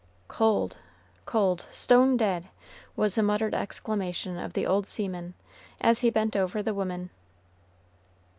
"Cold, 0.27 0.77
cold, 1.27 1.67
stone 1.71 2.17
dead!" 2.17 2.49
was 2.95 3.13
the 3.13 3.21
muttered 3.21 3.53
exclamation 3.53 4.35
of 4.35 4.53
the 4.53 4.65
old 4.65 4.87
seaman, 4.87 5.35
as 5.79 5.99
he 5.99 6.09
bent 6.09 6.35
over 6.35 6.63
the 6.63 6.73
woman. 6.73 7.11